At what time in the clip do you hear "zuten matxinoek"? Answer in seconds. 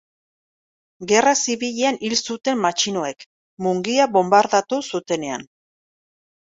2.21-3.29